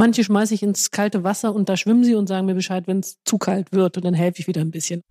[0.00, 3.00] Manche schmeiße ich ins kalte Wasser und da schwimmen sie und sagen mir Bescheid, wenn
[3.00, 5.02] es zu kalt wird und dann helfe ich wieder ein bisschen.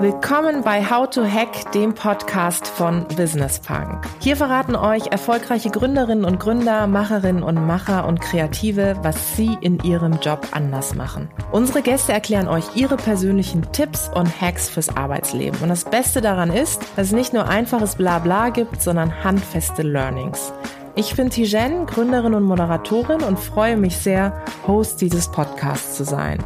[0.00, 4.06] Willkommen bei How to Hack, dem Podcast von Business Punk.
[4.20, 9.78] Hier verraten euch erfolgreiche Gründerinnen und Gründer, Macherinnen und Macher und Kreative, was sie in
[9.80, 11.28] ihrem Job anders machen.
[11.52, 15.60] Unsere Gäste erklären euch ihre persönlichen Tipps und Hacks fürs Arbeitsleben.
[15.60, 20.54] Und das Beste daran ist, dass es nicht nur einfaches Blabla gibt, sondern handfeste Learnings.
[20.96, 26.44] Ich bin Tijen, Gründerin und Moderatorin und freue mich sehr, Host dieses Podcasts zu sein.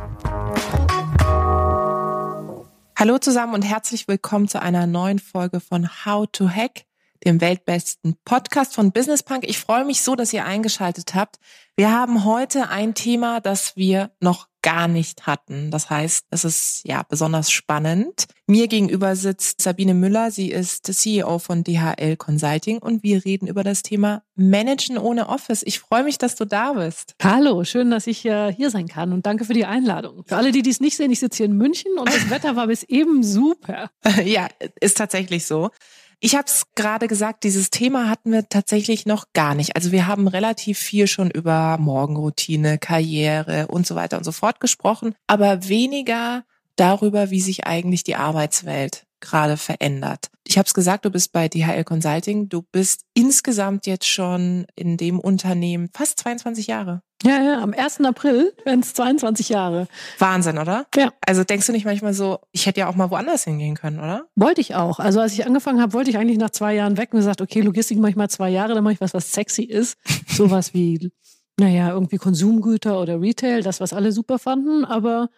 [2.97, 6.85] Hallo zusammen und herzlich willkommen zu einer neuen Folge von How to Hack,
[7.25, 9.45] dem weltbesten Podcast von Business Punk.
[9.49, 11.37] Ich freue mich so, dass ihr eingeschaltet habt.
[11.75, 15.71] Wir haben heute ein Thema, das wir noch gar nicht hatten.
[15.71, 18.25] Das heißt, es ist ja besonders spannend.
[18.47, 20.31] Mir gegenüber sitzt Sabine Müller.
[20.31, 25.63] Sie ist CEO von DHL Consulting und wir reden über das Thema Managen ohne Office.
[25.65, 27.15] Ich freue mich, dass du da bist.
[27.23, 30.25] Hallo, schön, dass ich äh, hier sein kann und danke für die Einladung.
[30.27, 32.67] Für alle, die dies nicht sehen, ich sitze hier in München und das Wetter war
[32.67, 33.91] bis eben super.
[34.25, 34.49] ja,
[34.81, 35.71] ist tatsächlich so.
[36.21, 39.77] Ich habe es gerade gesagt, dieses Thema hatten wir tatsächlich noch gar nicht.
[39.77, 44.61] Also wir haben relativ viel schon über Morgenroutine, Karriere und so weiter und so fort
[44.61, 46.45] gesprochen, aber weniger
[46.77, 50.31] darüber, wie sich eigentlich die Arbeitswelt gerade verändert.
[50.47, 52.49] Ich habe es gesagt, du bist bei DHL Consulting.
[52.49, 57.03] Du bist insgesamt jetzt schon in dem Unternehmen fast 22 Jahre.
[57.25, 58.03] Ja, ja, am 1.
[58.03, 59.89] April werden es 22 Jahre.
[60.19, 60.87] Wahnsinn, oder?
[60.95, 61.13] Ja.
[61.27, 64.27] Also denkst du nicht manchmal so, ich hätte ja auch mal woanders hingehen können, oder?
[64.37, 64.99] Wollte ich auch.
[64.99, 67.63] Also als ich angefangen habe, wollte ich eigentlich nach zwei Jahren weg und gesagt, okay,
[67.63, 69.97] Logistik mache ich mal zwei Jahre, dann mache ich was, was sexy ist.
[70.29, 71.11] Sowas wie,
[71.59, 75.31] naja, irgendwie Konsumgüter oder Retail, das, was alle super fanden, aber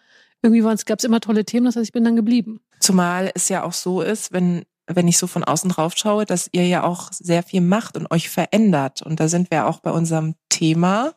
[0.43, 2.61] irgendwie gab es immer tolle Themen, das heißt, ich bin dann geblieben.
[2.81, 6.48] Zumal es ja auch so ist, wenn wenn ich so von außen drauf schaue, dass
[6.53, 9.03] ihr ja auch sehr viel macht und euch verändert.
[9.03, 11.15] Und da sind wir auch bei unserem Thema.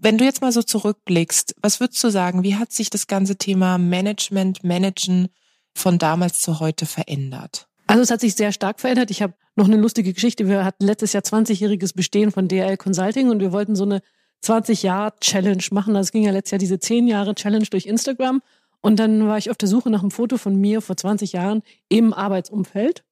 [0.00, 3.36] Wenn du jetzt mal so zurückblickst, was würdest du sagen, wie hat sich das ganze
[3.36, 5.28] Thema Management, Managen
[5.74, 7.68] von damals zu heute verändert?
[7.88, 9.10] Also es hat sich sehr stark verändert.
[9.10, 10.46] Ich habe noch eine lustige Geschichte.
[10.46, 14.00] Wir hatten letztes Jahr 20-jähriges Bestehen von DRL Consulting und wir wollten so eine
[14.44, 15.94] 20-Jahr-Challenge machen.
[15.94, 18.40] Das ging ja letztes Jahr diese 10-Jahre-Challenge durch Instagram.
[18.80, 21.62] Und dann war ich auf der Suche nach einem Foto von mir vor 20 Jahren
[21.88, 23.02] im Arbeitsumfeld.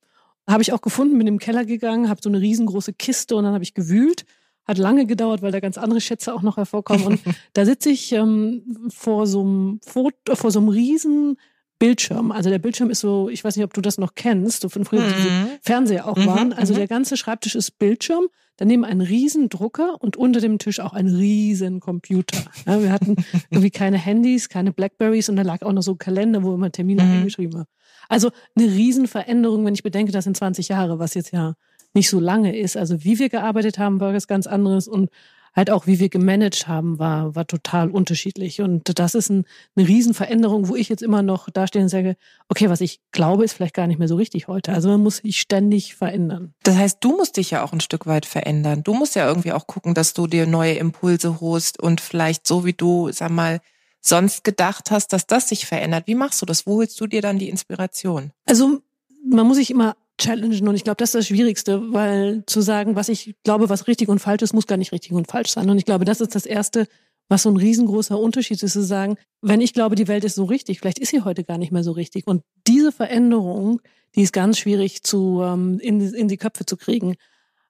[0.49, 3.55] Habe ich auch gefunden, bin im Keller gegangen, habe so eine riesengroße Kiste und dann
[3.55, 4.25] habe ich gewühlt.
[4.66, 7.06] Hat lange gedauert, weil da ganz andere Schätze auch noch hervorkommen.
[7.06, 7.21] Und
[7.53, 11.37] da sitze ich ähm, vor so einem Foto, vor so einem riesen
[11.78, 12.32] Bildschirm.
[12.32, 14.84] Also der Bildschirm ist so, ich weiß nicht, ob du das noch kennst, so von
[14.84, 15.12] früher, mhm.
[15.16, 15.31] diese
[15.62, 16.27] Fernseher auch mhm.
[16.27, 16.53] waren.
[16.53, 16.78] Also mhm.
[16.78, 18.27] der ganze Schreibtisch ist Bildschirm.
[18.59, 22.38] Daneben ein riesen Drucker und unter dem Tisch auch ein riesen Computer.
[22.66, 23.16] Ja, wir hatten
[23.50, 26.72] irgendwie keine Handys, keine Blackberries und da lag auch noch so ein Kalender, wo immer
[26.72, 27.12] Termine mhm.
[27.12, 27.66] eingeschrieben war.
[28.09, 31.54] Also eine riesen Veränderung, wenn ich bedenke, das sind 20 Jahre, was jetzt ja
[31.97, 32.77] nicht so lange ist.
[32.77, 35.11] Also wie wir gearbeitet haben, war was ganz anderes und
[35.57, 38.61] halt auch, wie wir gemanagt haben, war, war total unterschiedlich.
[38.61, 42.17] Und das ist ein, eine Riesenveränderung, wo ich jetzt immer noch dastehe und sage,
[42.51, 44.73] okay, was ich glaube, ist vielleicht gar nicht mehr so richtig heute.
[44.73, 46.53] Also man muss sich ständig verändern.
[46.62, 48.83] Das heißt, du musst dich ja auch ein Stück weit verändern.
[48.83, 52.67] Du musst ja irgendwie auch gucken, dass du dir neue Impulse holst und vielleicht so
[52.67, 53.61] wie du, sag mal,
[54.03, 56.07] sonst gedacht hast, dass das sich verändert.
[56.07, 56.67] Wie machst du das?
[56.67, 58.31] Wo holst du dir dann die Inspiration?
[58.45, 58.83] Also
[59.28, 62.97] man muss sich immer challengen und ich glaube, das ist das Schwierigste, weil zu sagen,
[62.97, 65.69] was ich glaube, was richtig und falsch ist, muss gar nicht richtig und falsch sein.
[65.69, 66.87] Und ich glaube, das ist das Erste,
[67.28, 70.44] was so ein riesengroßer Unterschied ist, zu sagen, wenn ich glaube, die Welt ist so
[70.44, 72.27] richtig, vielleicht ist sie heute gar nicht mehr so richtig.
[72.27, 73.81] Und diese Veränderung,
[74.15, 77.16] die ist ganz schwierig zu ähm, in, in die Köpfe zu kriegen.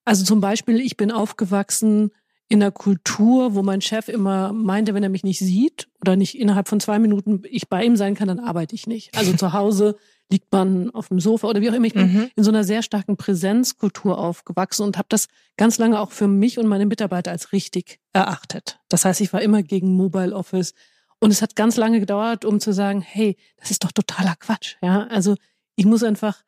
[0.05, 2.11] Also zum Beispiel, ich bin aufgewachsen
[2.49, 6.39] in einer Kultur, wo mein Chef immer meinte, wenn er mich nicht sieht oder nicht
[6.39, 9.17] innerhalb von zwei Minuten ich bei ihm sein kann, dann arbeite ich nicht.
[9.17, 9.97] Also zu Hause
[10.31, 11.87] liegt man auf dem Sofa oder wie auch immer.
[11.87, 12.31] Ich bin mhm.
[12.35, 16.59] in so einer sehr starken Präsenzkultur aufgewachsen und habe das ganz lange auch für mich
[16.59, 18.81] und meine Mitarbeiter als richtig erachtet.
[18.89, 20.75] Das heißt, ich war immer gegen Mobile Office
[21.21, 24.77] und es hat ganz lange gedauert, um zu sagen, hey, das ist doch totaler Quatsch.
[24.83, 25.37] Ja, also
[25.77, 26.43] ich muss einfach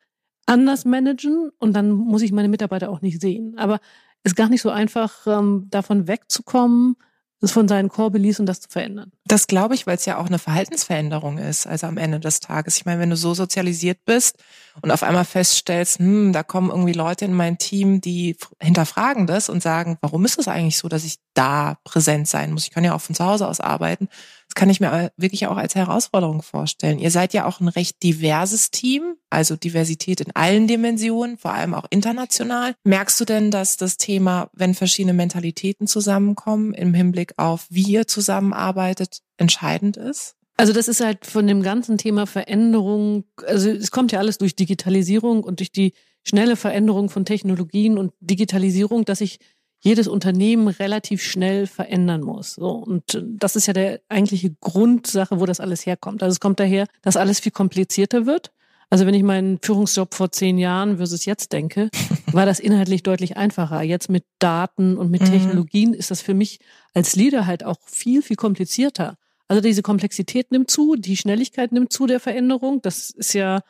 [0.45, 3.57] anders managen und dann muss ich meine Mitarbeiter auch nicht sehen.
[3.57, 3.79] Aber
[4.23, 6.95] es ist gar nicht so einfach, ähm, davon wegzukommen,
[7.41, 9.11] das von seinen Core Beliefs und das zu verändern.
[9.25, 12.77] Das glaube ich, weil es ja auch eine Verhaltensveränderung ist, also am Ende des Tages.
[12.77, 14.37] Ich meine, wenn du so sozialisiert bist
[14.81, 19.49] und auf einmal feststellst, hm, da kommen irgendwie Leute in mein Team, die hinterfragen das
[19.49, 22.63] und sagen, warum ist es eigentlich so, dass ich da präsent sein muss?
[22.63, 24.09] Ich kann ja auch von zu Hause aus arbeiten.
[24.49, 26.97] Das kann ich mir wirklich auch als Herausforderung vorstellen.
[26.97, 31.75] Ihr seid ja auch ein recht diverses Team, also Diversität in allen Dimensionen, vor allem
[31.75, 32.73] auch international.
[32.83, 38.07] Merkst du denn, dass das Thema, wenn verschiedene Mentalitäten zusammenkommen, im Hinblick auf wie ihr
[38.07, 40.35] zusammenarbeitet, entscheidend ist?
[40.57, 44.55] Also das ist halt von dem ganzen Thema Veränderung, also es kommt ja alles durch
[44.55, 45.93] Digitalisierung und durch die
[46.23, 49.39] schnelle Veränderung von Technologien und Digitalisierung, dass ich
[49.81, 52.55] jedes Unternehmen relativ schnell verändern muss.
[52.55, 56.21] So, und das ist ja der eigentliche Grundsache, wo das alles herkommt.
[56.21, 58.51] Also es kommt daher, dass alles viel komplizierter wird.
[58.89, 61.89] Also wenn ich meinen Führungsjob vor zehn Jahren versus jetzt denke,
[62.31, 63.81] war das inhaltlich deutlich einfacher.
[63.81, 65.25] Jetzt mit Daten und mit mhm.
[65.25, 66.59] Technologien ist das für mich
[66.93, 69.17] als Leader halt auch viel, viel komplizierter.
[69.47, 72.81] Also diese Komplexität nimmt zu, die Schnelligkeit nimmt zu der Veränderung.
[72.81, 73.61] Das ist ja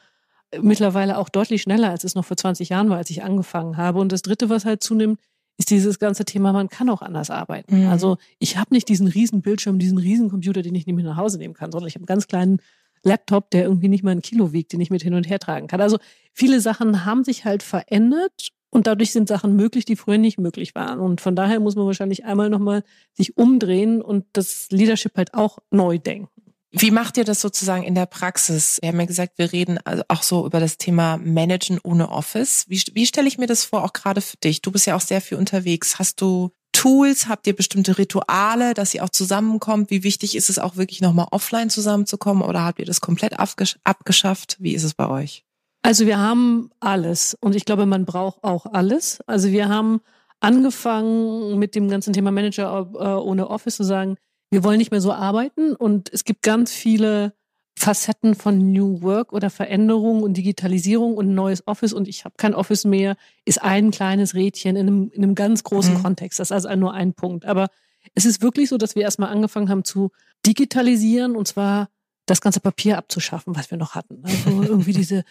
[0.61, 3.99] mittlerweile auch deutlich schneller, als es noch vor 20 Jahren war, als ich angefangen habe.
[3.99, 5.19] Und das Dritte, was halt zunimmt,
[5.57, 7.81] ist dieses ganze Thema, man kann auch anders arbeiten.
[7.81, 7.89] Mhm.
[7.89, 11.17] Also ich habe nicht diesen riesen Bildschirm, diesen riesen Computer, den ich nicht mit nach
[11.17, 12.61] Hause nehmen kann, sondern ich habe einen ganz kleinen
[13.03, 15.67] Laptop, der irgendwie nicht mal ein Kilo wiegt, den ich mit hin und her tragen
[15.67, 15.81] kann.
[15.81, 15.97] Also
[16.33, 20.75] viele Sachen haben sich halt verändert und dadurch sind Sachen möglich, die früher nicht möglich
[20.75, 20.99] waren.
[20.99, 25.59] Und von daher muss man wahrscheinlich einmal nochmal sich umdrehen und das Leadership halt auch
[25.71, 26.29] neu denken.
[26.71, 28.77] Wie macht ihr das sozusagen in der Praxis?
[28.81, 32.65] Wir haben ja gesagt, wir reden also auch so über das Thema Managen ohne Office.
[32.67, 34.61] Wie, wie stelle ich mir das vor, auch gerade für dich?
[34.61, 35.97] Du bist ja auch sehr viel unterwegs.
[35.97, 37.27] Hast du Tools?
[37.27, 39.89] Habt ihr bestimmte Rituale, dass ihr auch zusammenkommt?
[39.91, 44.57] Wie wichtig ist es auch wirklich nochmal offline zusammenzukommen oder habt ihr das komplett abgeschafft?
[44.59, 45.43] Wie ist es bei euch?
[45.81, 49.21] Also wir haben alles und ich glaube, man braucht auch alles.
[49.27, 50.01] Also wir haben
[50.39, 54.17] angefangen mit dem ganzen Thema Manager äh, ohne Office zu sagen,
[54.51, 57.33] wir wollen nicht mehr so arbeiten und es gibt ganz viele
[57.79, 62.53] Facetten von New Work oder Veränderung und Digitalisierung und neues Office und ich habe kein
[62.53, 63.15] Office mehr,
[63.45, 66.03] ist ein kleines Rädchen in einem, in einem ganz großen mhm.
[66.03, 66.41] Kontext.
[66.41, 67.45] Das ist also nur ein Punkt.
[67.45, 67.69] Aber
[68.15, 70.11] es ist wirklich so, dass wir erstmal angefangen haben zu
[70.45, 71.87] digitalisieren und zwar
[72.25, 74.23] das ganze Papier abzuschaffen, was wir noch hatten.
[74.23, 75.23] Also irgendwie diese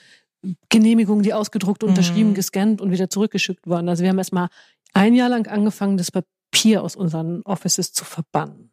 [0.71, 2.35] Genehmigungen, die ausgedruckt, unterschrieben, mhm.
[2.35, 3.91] gescannt und wieder zurückgeschickt waren.
[3.91, 4.49] Also wir haben erstmal
[4.95, 8.68] ein Jahr lang angefangen, das Papier aus unseren Offices zu verbannen.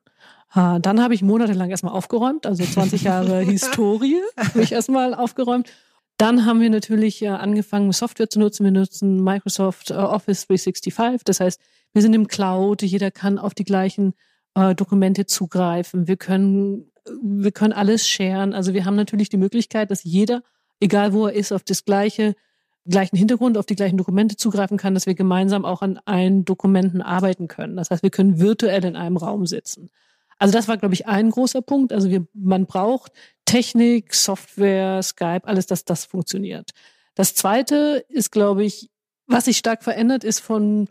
[0.53, 5.69] Dann habe ich monatelang erstmal aufgeräumt, also 20 Jahre Historie habe ich erstmal aufgeräumt.
[6.17, 8.63] Dann haben wir natürlich angefangen, Software zu nutzen.
[8.63, 11.23] Wir nutzen Microsoft äh, Office 365.
[11.25, 11.59] Das heißt,
[11.93, 14.13] wir sind im Cloud, jeder kann auf die gleichen
[14.55, 16.07] äh, Dokumente zugreifen.
[16.07, 16.91] Wir können,
[17.21, 18.53] wir können alles sharen.
[18.53, 20.41] Also wir haben natürlich die Möglichkeit, dass jeder,
[20.79, 22.35] egal wo er ist, auf das gleiche,
[22.85, 27.01] gleichen Hintergrund, auf die gleichen Dokumente zugreifen kann, dass wir gemeinsam auch an allen Dokumenten
[27.01, 27.75] arbeiten können.
[27.75, 29.89] Das heißt, wir können virtuell in einem Raum sitzen.
[30.37, 31.93] Also das war, glaube ich, ein großer Punkt.
[31.93, 33.11] Also wir, man braucht
[33.45, 36.71] Technik, Software, Skype, alles, dass das funktioniert.
[37.15, 38.89] Das zweite ist, glaube ich,
[39.27, 40.89] was sich stark verändert, ist von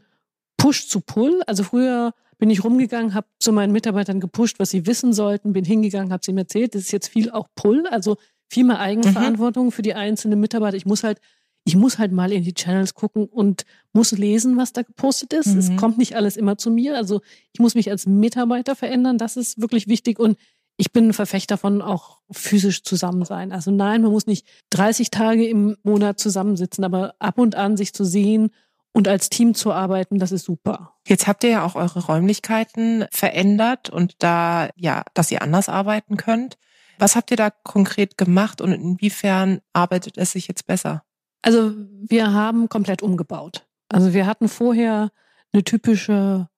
[0.56, 1.42] Push zu Pull.
[1.46, 5.64] Also früher bin ich rumgegangen, habe zu meinen Mitarbeitern gepusht, was sie wissen sollten, bin
[5.64, 6.74] hingegangen, habe sie mir erzählt.
[6.74, 8.16] Das ist jetzt viel auch Pull, also
[8.48, 9.70] viel mehr Eigenverantwortung mhm.
[9.72, 10.76] für die einzelnen Mitarbeiter.
[10.76, 11.20] Ich muss halt
[11.64, 15.48] ich muss halt mal in die Channels gucken und muss lesen, was da gepostet ist.
[15.48, 15.58] Mhm.
[15.58, 16.96] Es kommt nicht alles immer zu mir.
[16.96, 17.22] Also
[17.52, 19.16] ich muss mich als Mitarbeiter verändern.
[19.16, 20.18] Das ist wirklich wichtig.
[20.18, 20.36] Und
[20.76, 23.50] ich bin ein Verfechter von auch physisch zusammen sein.
[23.50, 27.94] Also nein, man muss nicht 30 Tage im Monat zusammensitzen, aber ab und an sich
[27.94, 28.50] zu sehen
[28.92, 30.94] und als Team zu arbeiten, das ist super.
[31.06, 36.16] Jetzt habt ihr ja auch eure Räumlichkeiten verändert und da, ja, dass ihr anders arbeiten
[36.16, 36.58] könnt.
[36.98, 41.04] Was habt ihr da konkret gemacht und inwiefern arbeitet es sich jetzt besser?
[41.44, 43.66] Also wir haben komplett umgebaut.
[43.90, 45.10] Also wir hatten vorher
[45.52, 46.48] eine typische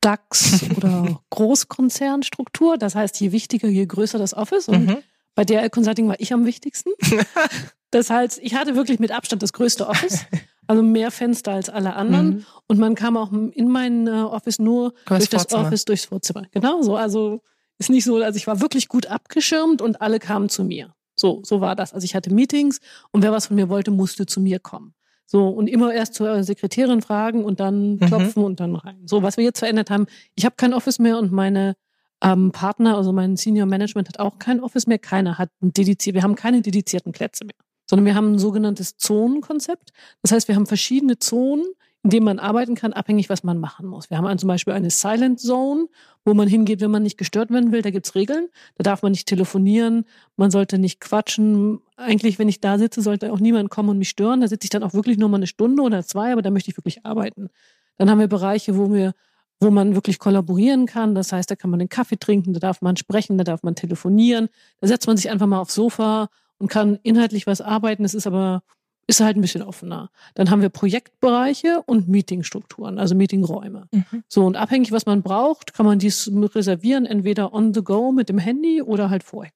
[0.00, 2.78] DAX oder Großkonzernstruktur.
[2.78, 4.68] Das heißt, je wichtiger, je größer das Office.
[4.68, 4.96] Und mhm.
[5.34, 6.90] bei DRL Consulting war ich am wichtigsten.
[7.90, 10.24] das heißt, ich hatte wirklich mit Abstand das größte Office.
[10.68, 12.28] Also mehr Fenster als alle anderen.
[12.28, 12.46] Mhm.
[12.68, 15.52] Und man kam auch in mein äh, Office nur durch das.
[15.52, 16.44] Office durchs Vorzimmer.
[16.52, 16.94] Genau so.
[16.94, 17.42] Also
[17.78, 20.94] ist nicht so, also ich war wirklich gut abgeschirmt und alle kamen zu mir.
[21.20, 21.92] So, so war das.
[21.92, 22.80] Also ich hatte Meetings
[23.12, 24.94] und wer was von mir wollte, musste zu mir kommen.
[25.26, 28.00] So, und immer erst zur Sekretärin fragen und dann mhm.
[28.00, 28.46] klopfen mhm.
[28.46, 29.06] und dann rein.
[29.06, 31.76] So, was wir jetzt verändert haben, ich habe kein Office mehr und meine
[32.20, 34.98] ähm, Partner, also mein Senior Management hat auch kein Office mehr.
[34.98, 37.54] Keiner hat ein dediziert, wir haben keine dedizierten Plätze mehr,
[37.88, 39.90] sondern wir haben ein sogenanntes Zonenkonzept.
[40.22, 41.64] Das heißt, wir haben verschiedene Zonen,
[42.02, 44.08] in dem man arbeiten kann, abhängig, was man machen muss.
[44.08, 45.86] Wir haben zum Beispiel eine Silent Zone,
[46.24, 47.82] wo man hingeht, wenn man nicht gestört werden will.
[47.82, 48.48] Da gibt's Regeln.
[48.76, 50.04] Da darf man nicht telefonieren,
[50.36, 51.80] man sollte nicht quatschen.
[51.96, 54.40] Eigentlich, wenn ich da sitze, sollte auch niemand kommen und mich stören.
[54.40, 56.70] Da sitze ich dann auch wirklich nur mal eine Stunde oder zwei, aber da möchte
[56.70, 57.50] ich wirklich arbeiten.
[57.98, 59.12] Dann haben wir Bereiche, wo wir
[59.60, 61.14] wo man wirklich kollaborieren kann.
[61.14, 63.74] Das heißt, da kann man den Kaffee trinken, da darf man sprechen, da darf man
[63.74, 64.48] telefonieren.
[64.80, 66.28] Da setzt man sich einfach mal aufs Sofa
[66.58, 68.04] und kann inhaltlich was arbeiten.
[68.04, 68.62] Es ist aber
[69.10, 70.10] ist halt ein bisschen offener.
[70.34, 73.88] Dann haben wir Projektbereiche und Meetingstrukturen, also Meetingräume.
[73.90, 74.22] Mhm.
[74.28, 78.28] So, und abhängig, was man braucht, kann man dies reservieren, entweder on the go mit
[78.28, 79.52] dem Handy oder halt vorher.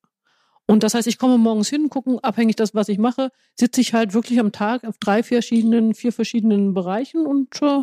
[0.67, 3.95] Und das heißt, ich komme morgens hin, gucken, abhängig das, was ich mache, sitze ich
[3.95, 7.83] halt wirklich am Tag auf drei verschiedenen, vier verschiedenen Bereichen und äh,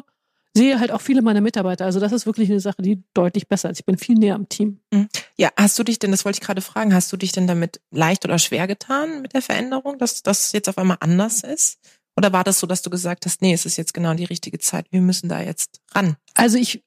[0.56, 1.86] sehe halt auch viele meiner Mitarbeiter.
[1.86, 3.80] Also das ist wirklich eine Sache, die deutlich besser ist.
[3.80, 4.80] Ich bin viel näher am Team.
[4.92, 5.08] Mhm.
[5.38, 7.80] Ja, hast du dich denn, das wollte ich gerade fragen, hast du dich denn damit
[7.92, 11.80] leicht oder schwer getan mit der Veränderung, dass das jetzt auf einmal anders ist?
[12.18, 14.60] Oder war das so, dass du gesagt hast, nee, es ist jetzt genau die richtige
[14.60, 16.18] Zeit, wir müssen da jetzt ran?
[16.34, 16.84] Also ich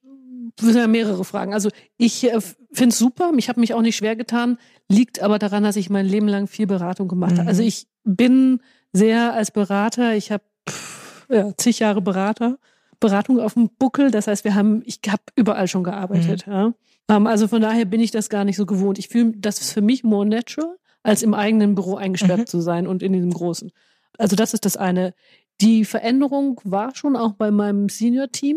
[0.61, 1.55] würde ja mehrere Fragen.
[1.55, 2.41] Also ich äh,
[2.73, 5.89] finde es super, ich habe mich auch nicht schwer getan, liegt aber daran, dass ich
[5.89, 7.49] mein Leben lang viel Beratung gemacht habe.
[7.49, 7.69] Also mhm.
[7.69, 8.61] ich bin
[8.93, 10.45] sehr als Berater, ich habe
[11.31, 12.59] ja, zig Jahre Berater,
[13.05, 14.11] Beratung auf dem Buckel.
[14.11, 16.47] Das heißt, wir haben, ich habe überall schon gearbeitet.
[16.47, 16.53] Mhm.
[16.53, 16.75] Ja.
[17.11, 18.99] Ähm, also von daher bin ich das gar nicht so gewohnt.
[18.99, 22.47] Ich fühle, das ist für mich more natural, als im eigenen Büro eingesperrt mhm.
[22.47, 23.73] zu sein und in diesem großen.
[24.17, 25.13] Also das ist das eine.
[25.61, 28.57] Die Veränderung war schon auch bei meinem Senior-Team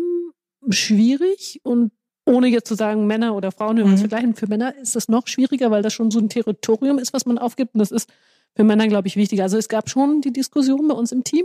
[0.70, 1.92] schwierig und
[2.24, 4.08] ohne jetzt zu sagen, Männer oder Frauen, wenn wir uns mhm.
[4.08, 7.26] vergleichen, für Männer ist das noch schwieriger, weil das schon so ein Territorium ist, was
[7.26, 7.74] man aufgibt.
[7.74, 8.08] Und das ist
[8.56, 9.42] für Männer, glaube ich, wichtiger.
[9.42, 11.44] Also es gab schon die Diskussion bei uns im Team.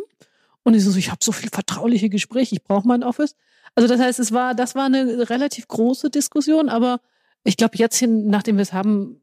[0.64, 3.36] Und ich so, ich habe so viel vertrauliche Gespräche, ich brauche mein Office.
[3.76, 7.00] Also das heißt, es war, das war eine relativ große Diskussion, aber
[7.44, 9.22] ich glaube, jetzt hin, nachdem wir es haben,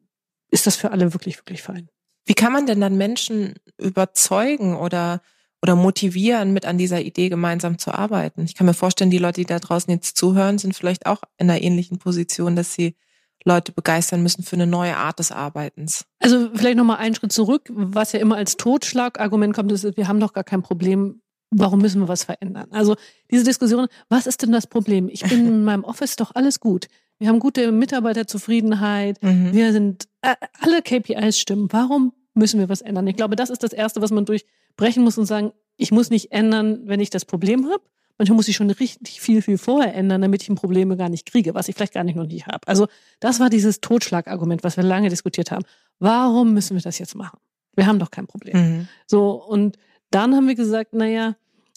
[0.50, 1.88] ist das für alle wirklich, wirklich fein.
[2.26, 5.23] Wie kann man denn dann Menschen überzeugen oder,
[5.62, 8.44] oder motivieren, mit an dieser Idee gemeinsam zu arbeiten?
[8.44, 11.50] Ich kann mir vorstellen, die Leute, die da draußen jetzt zuhören, sind vielleicht auch in
[11.50, 12.97] einer ähnlichen Position, dass sie
[13.44, 16.04] Leute begeistern müssen für eine neue Art des Arbeitens.
[16.18, 17.70] Also vielleicht nochmal einen Schritt zurück.
[17.70, 21.23] Was ja immer als Totschlagargument kommt, ist, wir haben doch gar kein Problem.
[21.50, 22.69] Warum müssen wir was verändern?
[22.71, 22.97] Also
[23.30, 25.09] diese Diskussion, was ist denn das Problem?
[25.09, 26.87] Ich bin in meinem Office doch alles gut.
[27.19, 29.23] Wir haben gute Mitarbeiterzufriedenheit.
[29.23, 29.52] Mhm.
[29.52, 31.69] Wir sind, äh, alle KPIs stimmen.
[31.71, 33.07] Warum müssen wir was ändern?
[33.07, 36.33] Ich glaube, das ist das Erste, was man durchbrechen muss und sagen, ich muss nicht
[36.33, 37.83] ändern, wenn ich das Problem habe,
[38.21, 41.25] Manchmal muss ich schon richtig viel, viel vorher ändern, damit ich ein Probleme gar nicht
[41.25, 42.69] kriege, was ich vielleicht gar nicht noch nicht habe.
[42.69, 42.87] Also
[43.19, 45.64] das war dieses Totschlagargument, was wir lange diskutiert haben.
[46.00, 47.38] Warum müssen wir das jetzt machen?
[47.76, 48.57] Wir haben doch kein Problem.
[48.59, 48.88] Mhm.
[49.07, 49.78] So, und
[50.10, 51.36] dann haben wir gesagt, naja,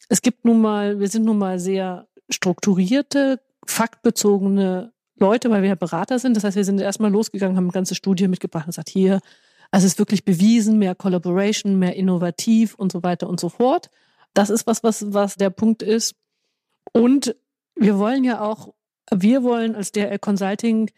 [0.09, 5.75] es gibt nun mal, wir sind nun mal sehr strukturierte, faktbezogene Leute, weil wir ja
[5.75, 6.35] Berater sind.
[6.35, 9.19] Das heißt, wir sind erstmal losgegangen, haben eine ganze Studie mitgebracht und gesagt, hier,
[9.71, 13.89] also es ist wirklich bewiesen, mehr Collaboration, mehr innovativ und so weiter und so fort.
[14.33, 16.15] Das ist was, was, was der Punkt ist.
[16.91, 17.35] Und
[17.75, 18.73] wir wollen ja auch,
[19.11, 20.91] wir wollen als DRL Consulting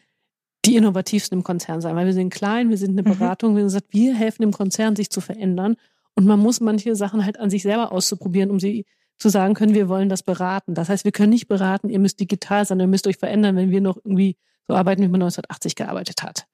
[0.66, 3.18] die innovativsten im Konzern sein, weil wir sind klein, wir sind eine mhm.
[3.18, 5.76] Beratung, wir gesagt, wir helfen dem Konzern, sich zu verändern.
[6.16, 8.86] Und man muss manche Sachen halt an sich selber auszuprobieren, um sie
[9.18, 10.74] zu sagen können, wir wollen das beraten.
[10.74, 13.72] Das heißt, wir können nicht beraten, ihr müsst digital sein, ihr müsst euch verändern, wenn
[13.72, 16.48] wir noch irgendwie so arbeiten, wie man 1980 gearbeitet hat.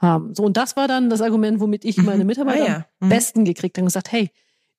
[0.00, 2.28] Um, so, und das war dann das Argument, womit ich meine mhm.
[2.28, 2.78] Mitarbeiter ah, ja.
[2.78, 2.84] mhm.
[3.00, 4.30] am besten gekriegt habe und gesagt, hey,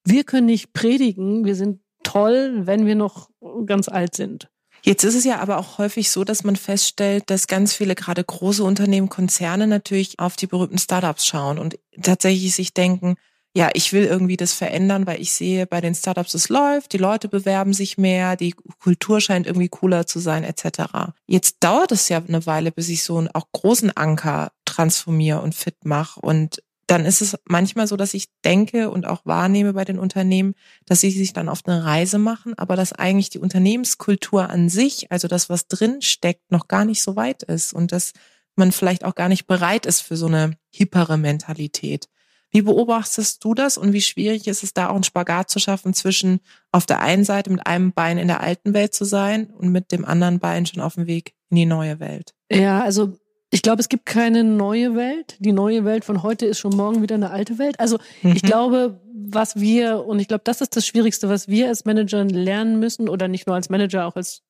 [0.05, 3.29] wir können nicht predigen, wir sind toll, wenn wir noch
[3.65, 4.49] ganz alt sind.
[4.81, 8.23] Jetzt ist es ja aber auch häufig so, dass man feststellt, dass ganz viele gerade
[8.23, 13.15] große Unternehmen, Konzerne natürlich auf die berühmten Startups schauen und tatsächlich sich denken,
[13.55, 16.97] ja, ich will irgendwie das verändern, weil ich sehe bei den Startups, es läuft, die
[16.97, 21.13] Leute bewerben sich mehr, die Kultur scheint irgendwie cooler zu sein, etc.
[21.25, 25.55] Jetzt dauert es ja eine Weile, bis ich so einen auch großen Anker transformiere und
[25.55, 29.85] fit mache und dann ist es manchmal so, dass ich denke und auch wahrnehme bei
[29.85, 30.55] den Unternehmen,
[30.87, 35.11] dass sie sich dann auf eine Reise machen, aber dass eigentlich die Unternehmenskultur an sich,
[35.11, 38.13] also das, was drin steckt, noch gar nicht so weit ist und dass
[38.55, 42.09] man vielleicht auch gar nicht bereit ist für so eine hippere Mentalität.
[42.51, 45.93] Wie beobachtest du das und wie schwierig ist es da auch einen Spagat zu schaffen
[45.93, 46.39] zwischen
[46.71, 49.91] auf der einen Seite mit einem Bein in der alten Welt zu sein und mit
[49.91, 52.33] dem anderen Bein schon auf dem Weg in die neue Welt?
[52.51, 53.13] Ja, also
[53.51, 55.35] ich glaube, es gibt keine neue Welt.
[55.39, 57.79] Die neue Welt von heute ist schon morgen wieder eine alte Welt.
[57.79, 58.33] Also mhm.
[58.35, 62.23] ich glaube, was wir, und ich glaube, das ist das Schwierigste, was wir als Manager
[62.23, 64.43] lernen müssen, oder nicht nur als Manager, auch als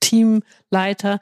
[0.00, 1.20] Teamleiter,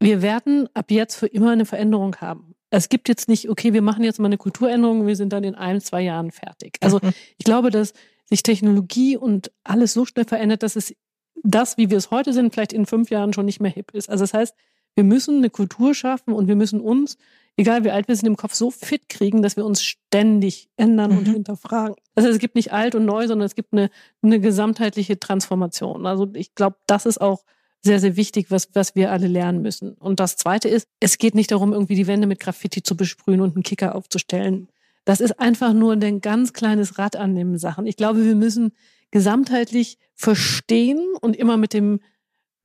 [0.00, 2.53] wir werden ab jetzt für immer eine Veränderung haben.
[2.76, 5.54] Es gibt jetzt nicht, okay, wir machen jetzt mal eine Kulturänderung, wir sind dann in
[5.54, 6.76] ein, zwei Jahren fertig.
[6.80, 7.00] Also
[7.38, 7.92] ich glaube, dass
[8.26, 10.94] sich Technologie und alles so schnell verändert, dass es
[11.42, 14.08] das, wie wir es heute sind, vielleicht in fünf Jahren schon nicht mehr hip ist.
[14.08, 14.54] Also das heißt,
[14.94, 17.18] wir müssen eine Kultur schaffen und wir müssen uns,
[17.56, 21.12] egal wie alt wir sind, im Kopf so fit kriegen, dass wir uns ständig ändern
[21.12, 21.18] mhm.
[21.18, 21.96] und hinterfragen.
[22.14, 23.90] Also es gibt nicht alt und neu, sondern es gibt eine,
[24.22, 26.06] eine gesamtheitliche Transformation.
[26.06, 27.44] Also ich glaube, das ist auch
[27.84, 29.92] sehr, sehr wichtig, was, was wir alle lernen müssen.
[29.92, 33.42] Und das Zweite ist, es geht nicht darum, irgendwie die Wände mit Graffiti zu besprühen
[33.42, 34.68] und einen Kicker aufzustellen.
[35.04, 37.86] Das ist einfach nur ein ganz kleines Rad an den Sachen.
[37.86, 38.72] Ich glaube, wir müssen
[39.10, 42.00] gesamtheitlich verstehen und immer mit dem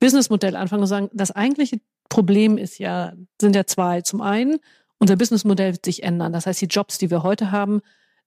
[0.00, 4.00] Businessmodell anfangen und sagen, das eigentliche Problem ist ja, sind ja zwei.
[4.00, 4.58] Zum einen,
[4.98, 6.32] unser Businessmodell wird sich ändern.
[6.32, 7.82] Das heißt, die Jobs, die wir heute haben,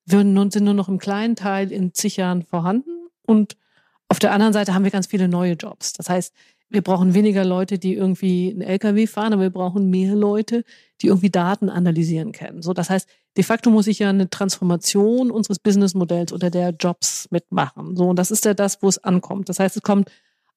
[0.05, 3.07] würden nun, sind nur noch im kleinen Teil in Jahren vorhanden.
[3.25, 3.57] Und
[4.09, 5.93] auf der anderen Seite haben wir ganz viele neue Jobs.
[5.93, 6.33] Das heißt,
[6.73, 10.63] wir brauchen weniger Leute, die irgendwie einen LKW fahren, aber wir brauchen mehr Leute,
[11.01, 12.63] die irgendwie Daten analysieren können.
[12.63, 17.27] So, das heißt, de facto muss ich ja eine Transformation unseres Businessmodells oder der Jobs
[17.29, 17.95] mitmachen.
[17.95, 19.49] So, und das ist ja das, wo es ankommt.
[19.49, 20.11] Das heißt, es kommt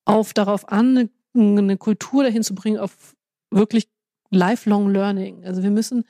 [0.06, 3.14] auf darauf an, eine, eine Kultur dahin zu bringen, auf
[3.50, 3.90] wirklich
[4.30, 5.44] lifelong learning.
[5.44, 6.04] Also wir müssen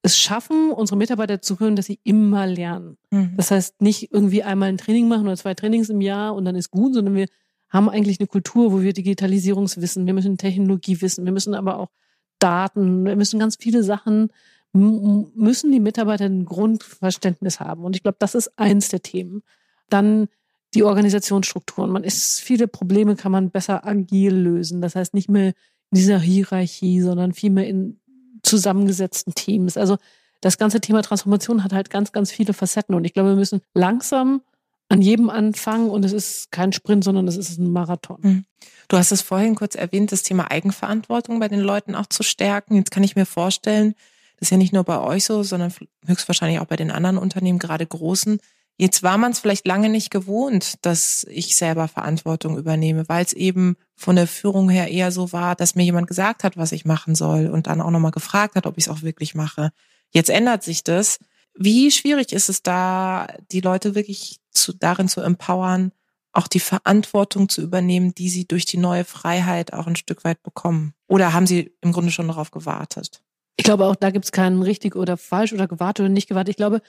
[0.00, 2.96] es schaffen, unsere Mitarbeiter zu können, dass sie immer lernen.
[3.10, 3.34] Mhm.
[3.36, 6.56] Das heißt, nicht irgendwie einmal ein Training machen oder zwei Trainings im Jahr und dann
[6.56, 7.26] ist gut, sondern wir
[7.68, 11.90] haben eigentlich eine Kultur, wo wir Digitalisierungswissen, wir müssen Technologie wissen, wir müssen aber auch
[12.38, 14.30] Daten, wir müssen ganz viele Sachen,
[14.72, 17.84] müssen die Mitarbeiter ein Grundverständnis haben.
[17.84, 19.42] Und ich glaube, das ist eins der Themen.
[19.88, 20.28] Dann
[20.74, 21.90] die Organisationsstrukturen.
[21.90, 24.82] Man ist, viele Probleme kann man besser agil lösen.
[24.82, 25.54] Das heißt nicht mehr in
[25.92, 27.98] dieser Hierarchie, sondern vielmehr in
[28.42, 29.76] zusammengesetzten Teams.
[29.76, 29.96] Also
[30.40, 32.94] das ganze Thema Transformation hat halt ganz, ganz viele Facetten.
[32.94, 34.42] Und ich glaube, wir müssen langsam
[34.88, 38.22] an jedem anfangen und es ist kein Sprint, sondern es ist ein Marathon.
[38.22, 38.44] Hm.
[38.88, 42.76] Du hast es vorhin kurz erwähnt, das Thema Eigenverantwortung bei den Leuten auch zu stärken.
[42.76, 43.94] Jetzt kann ich mir vorstellen,
[44.38, 45.72] das ist ja nicht nur bei euch so, sondern
[46.06, 48.38] höchstwahrscheinlich auch bei den anderen Unternehmen, gerade großen.
[48.78, 53.32] Jetzt war man es vielleicht lange nicht gewohnt, dass ich selber Verantwortung übernehme, weil es
[53.32, 56.84] eben von der Führung her eher so war, dass mir jemand gesagt hat, was ich
[56.84, 59.70] machen soll und dann auch nochmal gefragt hat, ob ich es auch wirklich mache.
[60.10, 61.18] Jetzt ändert sich das.
[61.54, 65.92] Wie schwierig ist es da, die Leute wirklich zu, darin zu empowern,
[66.32, 70.42] auch die Verantwortung zu übernehmen, die sie durch die neue Freiheit auch ein Stück weit
[70.42, 70.94] bekommen?
[71.08, 73.22] Oder haben sie im Grunde schon darauf gewartet?
[73.56, 76.50] Ich glaube, auch da gibt es keinen richtig oder falsch oder gewartet oder nicht gewartet.
[76.50, 76.82] Ich glaube,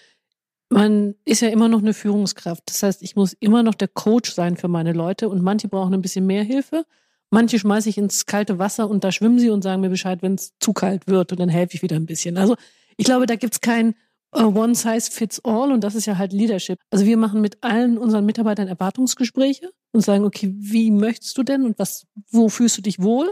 [0.69, 2.63] man ist ja immer noch eine Führungskraft.
[2.65, 5.93] Das heißt, ich muss immer noch der Coach sein für meine Leute und manche brauchen
[5.93, 6.86] ein bisschen mehr Hilfe.
[7.29, 10.36] Manche schmeiße ich ins kalte Wasser und da schwimmen sie und sagen mir Bescheid, wenn
[10.36, 12.38] es zu kalt wird und dann helfe ich wieder ein bisschen.
[12.38, 12.55] Also
[12.97, 13.93] ich glaube, da gibt's kein uh,
[14.31, 16.79] One Size Fits All und das ist ja halt Leadership.
[16.89, 21.65] Also wir machen mit allen unseren Mitarbeitern Erwartungsgespräche und sagen, okay, wie möchtest du denn
[21.65, 23.31] und was, wo fühlst du dich wohl?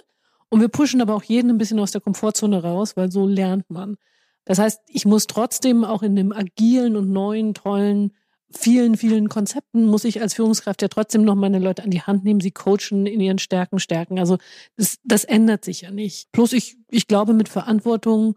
[0.49, 3.69] Und wir pushen aber auch jeden ein bisschen aus der Komfortzone raus, weil so lernt
[3.69, 3.97] man.
[4.45, 8.13] Das heißt, ich muss trotzdem auch in dem agilen und neuen, tollen,
[8.51, 12.23] vielen, vielen Konzepten muss ich als Führungskraft ja trotzdem noch meine Leute an die Hand
[12.23, 14.19] nehmen, sie coachen, in ihren Stärken stärken.
[14.19, 14.37] Also
[14.77, 16.31] das, das ändert sich ja nicht.
[16.31, 18.35] Plus ich, ich glaube, mit Verantwortung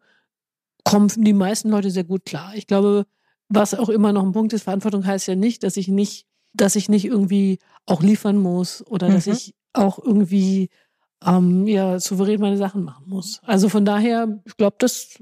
[0.91, 2.53] kommen die meisten Leute sehr gut klar.
[2.55, 3.07] Ich glaube,
[3.49, 6.77] was auch immer noch ein Punkt ist, Verantwortung heißt ja nicht, dass ich nicht, dass
[6.77, 9.15] ich nicht irgendwie auch liefern muss oder mhm.
[9.15, 10.69] dass ich auch irgendwie
[11.25, 13.41] ähm, ja souverän meine Sachen machen muss.
[13.45, 15.19] Also von daher, ich glaube, das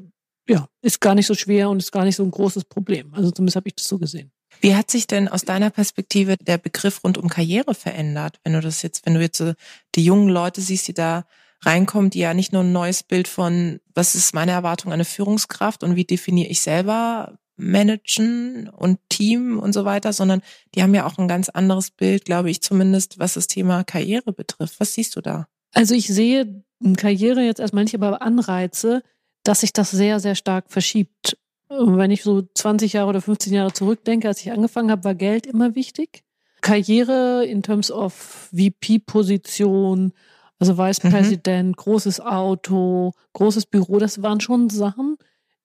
[0.48, 3.12] ja ist gar nicht so schwer und ist gar nicht so ein großes Problem.
[3.14, 4.30] Also zumindest habe ich das so gesehen.
[4.60, 8.60] Wie hat sich denn aus deiner Perspektive der Begriff rund um Karriere verändert, wenn du
[8.60, 9.52] das jetzt, wenn du jetzt so
[9.94, 11.24] die jungen Leute siehst, die da
[11.62, 15.82] reinkommen, die ja nicht nur ein neues Bild von, was ist meine Erwartung eine Führungskraft
[15.82, 20.42] und wie definiere ich selber managen und Team und so weiter, sondern
[20.74, 24.32] die haben ja auch ein ganz anderes Bild, glaube ich zumindest, was das Thema Karriere
[24.32, 24.78] betrifft.
[24.78, 25.48] Was siehst du da?
[25.72, 26.62] Also ich sehe
[26.96, 29.02] Karriere jetzt erstmal nicht, aber Anreize,
[29.42, 31.38] dass sich das sehr, sehr stark verschiebt.
[31.68, 35.46] Wenn ich so 20 Jahre oder 15 Jahre zurückdenke, als ich angefangen habe, war Geld
[35.46, 36.22] immer wichtig.
[36.60, 40.12] Karriere in terms of VP-Position,
[40.58, 41.72] also Vice President, mhm.
[41.72, 45.16] großes Auto, großes Büro, das waren schon Sachen,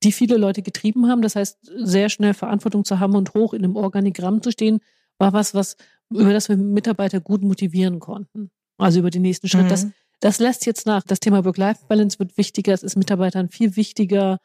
[0.04, 1.22] die viele Leute getrieben haben.
[1.22, 4.80] Das heißt, sehr schnell Verantwortung zu haben und hoch in einem Organigramm zu stehen,
[5.18, 5.78] war was, was
[6.10, 8.52] über das wir Mitarbeiter gut motivieren konnten.
[8.78, 9.66] Also über den nächsten Schritt.
[9.66, 9.70] Mhm.
[9.70, 9.88] Das,
[10.20, 11.04] das lässt jetzt nach.
[11.04, 12.74] Das Thema Work-Life-Balance wird wichtiger.
[12.74, 14.40] Es ist Mitarbeitern viel wichtiger,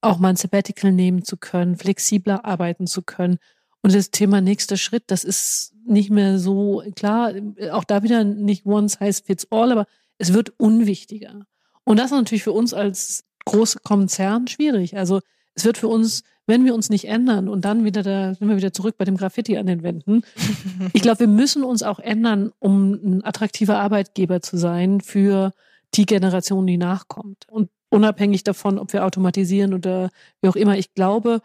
[0.00, 3.38] auch mal ein Sabbatical nehmen zu können, flexibler arbeiten zu können.
[3.82, 7.32] Und das Thema nächster Schritt, das ist nicht mehr so klar,
[7.72, 9.86] auch da wieder nicht one size fits all, aber
[10.18, 11.46] es wird unwichtiger.
[11.84, 14.96] Und das ist natürlich für uns als große Konzern schwierig.
[14.96, 15.20] Also
[15.54, 18.56] es wird für uns, wenn wir uns nicht ändern und dann wieder da sind wir
[18.56, 20.22] wieder zurück bei dem Graffiti an den Wänden.
[20.92, 25.52] ich glaube, wir müssen uns auch ändern, um ein attraktiver Arbeitgeber zu sein für
[25.94, 27.46] die Generation, die nachkommt.
[27.50, 31.42] Und unabhängig davon, ob wir automatisieren oder wie auch immer, ich glaube,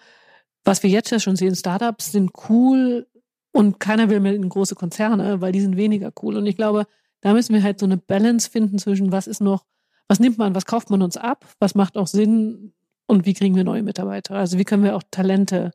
[0.68, 3.08] was wir jetzt ja schon sehen, Startups sind cool
[3.54, 6.36] und keiner will mehr in große Konzerne, weil die sind weniger cool.
[6.36, 6.86] Und ich glaube,
[7.22, 9.66] da müssen wir halt so eine Balance finden zwischen was ist noch,
[10.08, 12.74] was nimmt man, was kauft man uns ab, was macht auch Sinn
[13.08, 14.36] und wie kriegen wir neue Mitarbeiter?
[14.36, 15.72] Also wie können wir auch Talente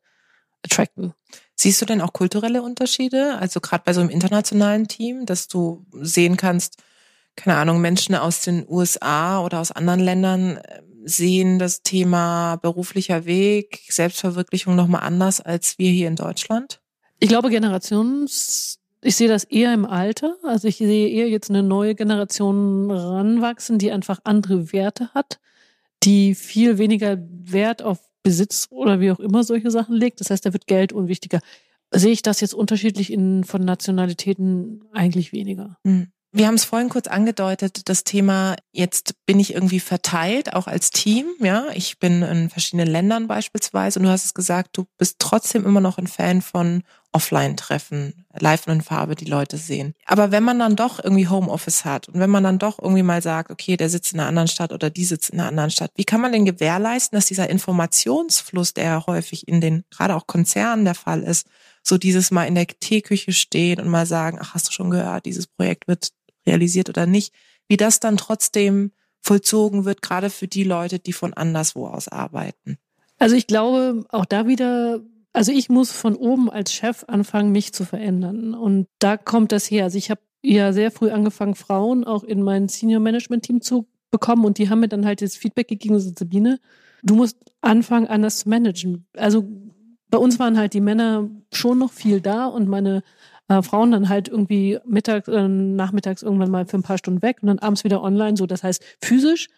[0.63, 1.15] attracten?
[1.57, 3.39] Siehst du denn auch kulturelle Unterschiede?
[3.39, 6.83] Also gerade bei so einem internationalen Team, dass du sehen kannst,
[7.35, 10.61] keine Ahnung, Menschen aus den USA oder aus anderen Ländern
[11.05, 16.81] sehen das Thema beruflicher Weg, Selbstverwirklichung nochmal anders als wir hier in Deutschland?
[17.19, 20.37] Ich glaube, Generations, ich sehe das eher im Alter.
[20.43, 25.41] Also ich sehe eher jetzt eine neue Generation ranwachsen, die einfach andere Werte hat,
[26.03, 30.21] die viel weniger Wert auf Besitz oder wie auch immer solche Sachen legt.
[30.21, 31.41] Das heißt, da wird Geld unwichtiger.
[31.91, 35.79] Sehe ich das jetzt unterschiedlich in, von Nationalitäten eigentlich weniger.
[35.83, 36.13] Mhm.
[36.35, 40.91] Wir haben es vorhin kurz angedeutet, das Thema, jetzt bin ich irgendwie verteilt, auch als
[40.91, 41.67] Team, ja.
[41.75, 45.83] Ich bin in verschiedenen Ländern beispielsweise und du hast es gesagt, du bist trotzdem immer
[45.83, 49.93] noch ein Fan von Offline-Treffen, live und in Farbe die Leute sehen.
[50.07, 53.21] Aber wenn man dann doch irgendwie Homeoffice hat und wenn man dann doch irgendwie mal
[53.21, 55.91] sagt, okay, der sitzt in einer anderen Stadt oder die sitzt in einer anderen Stadt,
[55.97, 60.27] wie kann man denn gewährleisten, dass dieser Informationsfluss, der ja häufig in den, gerade auch
[60.27, 61.47] Konzernen der Fall ist,
[61.83, 65.27] so dieses mal in der Teeküche stehen und mal sagen, ach, hast du schon gehört,
[65.27, 66.13] dieses Projekt wird
[66.47, 67.33] realisiert oder nicht,
[67.69, 72.79] wie das dann trotzdem vollzogen wird, gerade für die Leute, die von anderswo aus arbeiten.
[73.19, 75.01] Also ich glaube, auch da wieder,
[75.33, 78.55] also ich muss von oben als Chef anfangen, mich zu verändern.
[78.55, 79.85] Und da kommt das her.
[79.85, 83.87] Also ich habe ja sehr früh angefangen, Frauen auch in mein Senior Management Team zu
[84.11, 86.61] bekommen und die haben mir dann halt das Feedback gegeben, so Sabine,
[87.03, 89.07] du musst anfangen, anders zu managen.
[89.17, 89.49] Also
[90.09, 93.03] bei uns waren halt die Männer schon noch viel da und meine
[93.49, 97.39] äh, Frauen dann halt irgendwie mittags, äh, nachmittags irgendwann mal für ein paar Stunden weg
[97.43, 99.49] und dann abends wieder online, so das heißt physisch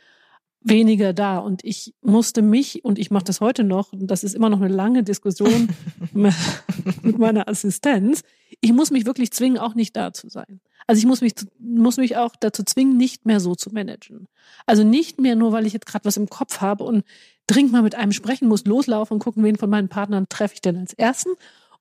[0.64, 1.38] weniger da.
[1.38, 4.60] Und ich musste mich, und ich mache das heute noch, und das ist immer noch
[4.60, 5.68] eine lange Diskussion
[6.12, 8.22] mit meiner Assistenz,
[8.60, 10.60] ich muss mich wirklich zwingen, auch nicht da zu sein.
[10.86, 14.26] Also ich muss mich, muss mich auch dazu zwingen, nicht mehr so zu managen.
[14.66, 17.04] Also nicht mehr nur, weil ich jetzt gerade was im Kopf habe und
[17.46, 20.60] dringend mal mit einem sprechen muss, loslaufen und gucken, wen von meinen Partnern treffe ich
[20.60, 21.30] denn als ersten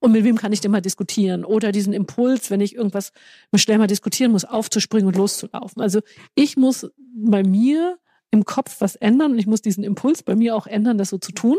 [0.04, 1.46] und mit wem kann ich denn mal diskutieren?
[1.46, 3.14] Oder diesen Impuls, wenn ich irgendwas
[3.56, 5.82] schnell mal diskutieren muss, aufzuspringen und loszulaufen.
[5.82, 6.02] Also
[6.36, 7.98] ich muss bei mir
[8.30, 11.20] im Kopf was ändern und ich muss diesen Impuls bei mir auch ändern, das so
[11.20, 11.58] zu tun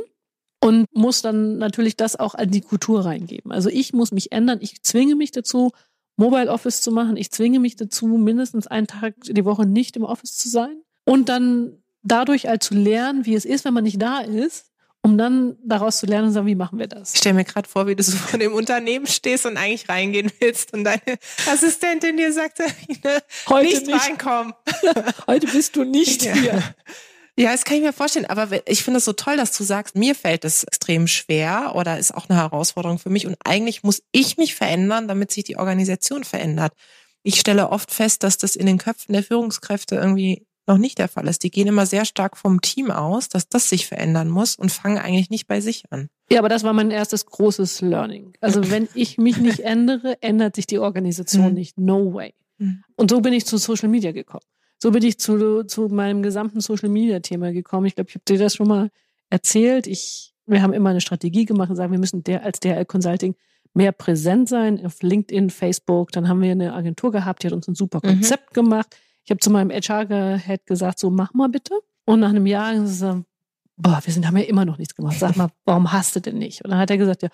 [0.61, 3.50] und muss dann natürlich das auch an die Kultur reingeben.
[3.50, 5.70] Also ich muss mich ändern, ich zwinge mich dazu,
[6.18, 10.04] Mobile Office zu machen, ich zwinge mich dazu, mindestens einen Tag die Woche nicht im
[10.04, 14.02] Office zu sein und dann dadurch halt zu lernen, wie es ist, wenn man nicht
[14.02, 14.70] da ist,
[15.05, 17.12] um dann daraus zu lernen und sagen, wie machen wir das?
[17.12, 20.33] Ich stelle mir gerade vor, wie du so vor dem Unternehmen stehst und eigentlich reingehen
[20.40, 21.03] willst und deine
[21.47, 22.61] Assistentin dir sagt,
[23.49, 24.55] Heute nicht, nicht reinkommen.
[25.27, 26.33] Heute bist du nicht ja.
[26.33, 26.62] hier.
[27.37, 28.25] Ja, das kann ich mir vorstellen.
[28.25, 31.99] Aber ich finde es so toll, dass du sagst, mir fällt es extrem schwer oder
[31.99, 33.27] ist auch eine Herausforderung für mich.
[33.27, 36.73] Und eigentlich muss ich mich verändern, damit sich die Organisation verändert.
[37.23, 41.09] Ich stelle oft fest, dass das in den Köpfen der Führungskräfte irgendwie noch nicht der
[41.09, 41.42] Fall ist.
[41.42, 44.98] Die gehen immer sehr stark vom Team aus, dass das sich verändern muss und fangen
[44.98, 46.09] eigentlich nicht bei sich an.
[46.31, 48.33] Ja, aber das war mein erstes großes Learning.
[48.40, 51.55] Also wenn ich mich nicht ändere, ändert sich die Organisation mhm.
[51.55, 51.79] nicht.
[51.79, 52.35] No way.
[52.59, 52.83] Mhm.
[52.96, 54.44] Und so bin ich zu Social Media gekommen.
[54.79, 57.87] So bin ich zu, zu meinem gesamten Social Media Thema gekommen.
[57.87, 58.90] Ich glaube, ich habe dir das schon mal
[59.31, 59.87] erzählt.
[59.87, 63.35] Ich, wir haben immer eine Strategie gemacht und sagen, wir müssen der als DRL Consulting
[63.72, 66.12] mehr präsent sein auf LinkedIn, Facebook.
[66.12, 68.09] Dann haben wir eine Agentur gehabt, die hat uns ein super mhm.
[68.09, 68.55] Konzept mhm.
[68.55, 71.74] gemacht ich habe zu meinem HR-Head gesagt, so mach mal bitte.
[72.04, 73.24] Und nach einem Jahr gesagt,
[73.76, 75.18] boah, wir sind, haben ja immer noch nichts gemacht.
[75.18, 76.64] Sag mal, warum hast du denn nicht?
[76.64, 77.30] Und dann hat er gesagt, ja,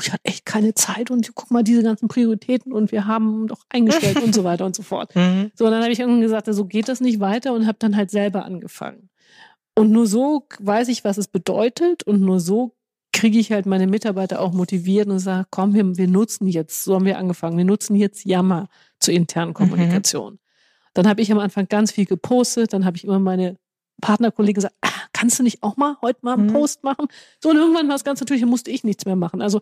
[0.00, 3.64] ich hatte echt keine Zeit und guck mal diese ganzen Prioritäten und wir haben doch
[3.68, 5.14] eingestellt und so weiter und so fort.
[5.20, 5.50] Mhm.
[5.54, 7.96] So, und dann habe ich irgendwann gesagt, so geht das nicht weiter und habe dann
[7.96, 9.10] halt selber angefangen.
[9.74, 12.74] Und nur so weiß ich, was es bedeutet und nur so
[13.12, 16.94] kriege ich halt meine Mitarbeiter auch motiviert und sage, komm, wir, wir nutzen jetzt, so
[16.94, 19.54] haben wir angefangen, wir nutzen jetzt Yammer zur internen mhm.
[19.54, 20.34] Kommunikation.
[20.34, 20.38] Mhm.
[20.94, 23.56] Dann habe ich am Anfang ganz viel gepostet, dann habe ich immer meine
[24.00, 26.52] Partnerkollegen gesagt, ah, kannst du nicht auch mal heute mal einen mhm.
[26.52, 27.06] Post machen?
[27.42, 29.42] So, und irgendwann war es ganz natürlich, musste ich nichts mehr machen.
[29.42, 29.60] Also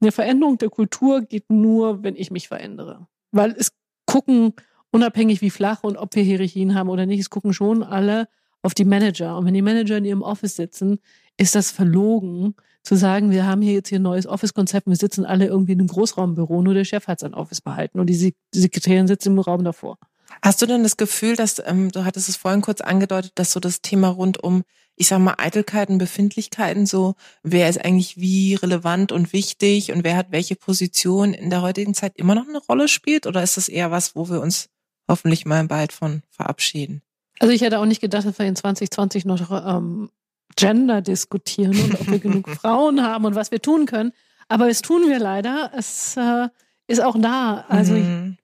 [0.00, 3.06] eine Veränderung der Kultur geht nur, wenn ich mich verändere.
[3.32, 3.72] Weil es
[4.06, 4.54] gucken,
[4.90, 8.28] unabhängig wie flach und ob wir Hierarchien haben oder nicht, es gucken schon alle
[8.62, 9.36] auf die Manager.
[9.36, 10.98] Und wenn die Manager in ihrem Office sitzen,
[11.36, 15.26] ist das verlogen, zu sagen, wir haben hier jetzt hier ein neues Office-Konzept, wir sitzen
[15.26, 19.06] alle irgendwie in einem Großraumbüro, nur der Chef hat sein Office behalten und die Sekretärin
[19.06, 19.98] sitzt im Raum davor.
[20.42, 23.60] Hast du denn das Gefühl, dass, ähm, du hattest es vorhin kurz angedeutet, dass so
[23.60, 24.64] das Thema rund um,
[24.96, 30.16] ich sag mal, Eitelkeiten, Befindlichkeiten, so, wer ist eigentlich wie relevant und wichtig und wer
[30.16, 33.26] hat welche Position in der heutigen Zeit immer noch eine Rolle spielt?
[33.26, 34.68] Oder ist das eher was, wo wir uns
[35.08, 37.02] hoffentlich mal bald von verabschieden?
[37.38, 40.10] Also ich hätte auch nicht gedacht, dass wir in 2020 noch ähm,
[40.56, 44.12] Gender diskutieren und ob wir genug Frauen haben und was wir tun können.
[44.48, 45.70] Aber es tun wir leider.
[45.76, 46.48] Es äh,
[46.86, 47.64] ist auch da.
[47.68, 48.36] Also mhm.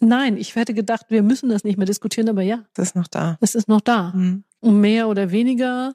[0.00, 2.64] Nein, ich hätte gedacht, wir müssen das nicht mehr diskutieren, aber ja.
[2.74, 3.38] Das ist noch da.
[3.40, 4.12] Es ist noch da.
[4.14, 4.44] Mhm.
[4.60, 5.94] Um mehr oder weniger,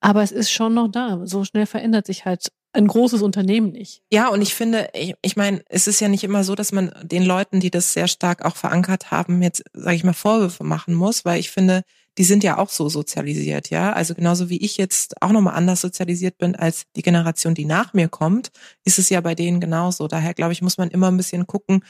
[0.00, 1.20] aber es ist schon noch da.
[1.24, 4.02] So schnell verändert sich halt ein großes Unternehmen nicht.
[4.12, 6.92] Ja, und ich finde, ich, ich meine, es ist ja nicht immer so, dass man
[7.02, 10.94] den Leuten, die das sehr stark auch verankert haben, jetzt, sage ich mal, Vorwürfe machen
[10.94, 11.82] muss, weil ich finde,
[12.18, 13.92] die sind ja auch so sozialisiert, ja.
[13.92, 17.94] Also genauso wie ich jetzt auch nochmal anders sozialisiert bin als die Generation, die nach
[17.94, 18.50] mir kommt,
[18.84, 20.08] ist es ja bei denen genauso.
[20.08, 21.84] Daher glaube ich, muss man immer ein bisschen gucken,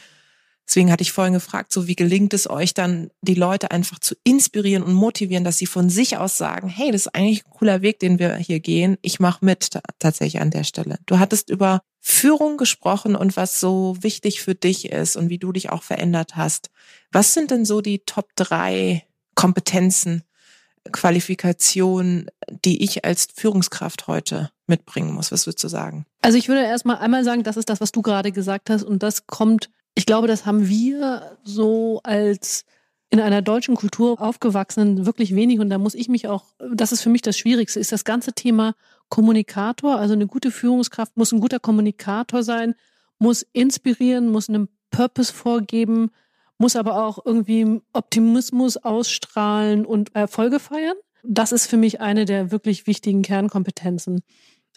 [0.68, 4.14] Deswegen hatte ich vorhin gefragt, so wie gelingt es euch dann, die Leute einfach zu
[4.22, 7.81] inspirieren und motivieren, dass sie von sich aus sagen, hey, das ist eigentlich ein cooler
[7.81, 8.98] Weg, den wir hier gehen.
[9.00, 10.98] Ich mache mit tatsächlich an der Stelle.
[11.07, 15.52] Du hattest über Führung gesprochen und was so wichtig für dich ist und wie du
[15.52, 16.70] dich auch verändert hast.
[17.12, 19.04] Was sind denn so die Top drei
[19.35, 20.22] Kompetenzen,
[20.92, 22.31] Qualifikationen,
[22.64, 25.33] die ich als Führungskraft heute mitbringen muss?
[25.33, 26.04] Was würdest du sagen?
[26.20, 28.83] Also ich würde erstmal einmal sagen, das ist das, was du gerade gesagt hast.
[28.83, 32.64] Und das kommt, ich glaube, das haben wir so als
[33.11, 35.61] in einer deutschen Kultur aufgewachsenen wirklich wenig.
[35.61, 38.33] Und da muss ich mich auch, das ist für mich das Schwierigste, ist das ganze
[38.33, 38.74] Thema
[39.09, 39.96] Kommunikator.
[39.96, 42.74] Also eine gute Führungskraft muss ein guter Kommunikator sein,
[43.18, 46.11] muss inspirieren, muss einen Purpose vorgeben,
[46.59, 50.96] muss aber auch irgendwie Optimismus ausstrahlen und Erfolge feiern.
[51.24, 54.22] Das ist für mich eine der wirklich wichtigen Kernkompetenzen.